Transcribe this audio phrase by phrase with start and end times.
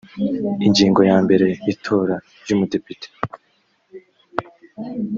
[0.65, 3.07] ingingo ya mbere itora ry umudepite